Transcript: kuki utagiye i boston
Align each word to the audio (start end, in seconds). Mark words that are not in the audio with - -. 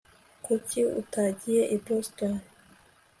kuki 0.45 0.79
utagiye 1.01 1.61
i 1.75 1.77
boston 1.85 2.33